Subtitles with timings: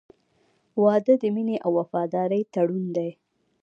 [0.83, 3.09] •واده د مینې او وفادارۍ تړون دی.